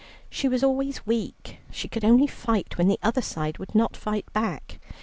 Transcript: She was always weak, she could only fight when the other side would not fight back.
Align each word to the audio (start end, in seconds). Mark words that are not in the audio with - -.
She 0.31 0.47
was 0.47 0.63
always 0.63 1.05
weak, 1.05 1.59
she 1.71 1.87
could 1.87 2.03
only 2.03 2.25
fight 2.25 2.75
when 2.79 2.87
the 2.87 2.97
other 3.03 3.21
side 3.21 3.59
would 3.59 3.75
not 3.75 3.95
fight 3.95 4.25
back. 4.33 4.79